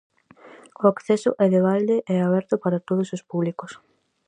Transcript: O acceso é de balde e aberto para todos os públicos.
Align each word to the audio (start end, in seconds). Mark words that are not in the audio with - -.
O 0.83 0.85
acceso 0.93 1.29
é 1.43 1.45
de 1.53 1.59
balde 1.67 1.97
e 2.13 2.15
aberto 2.17 2.55
para 2.63 2.83
todos 2.87 3.09
os 3.15 3.25
públicos. 3.31 3.71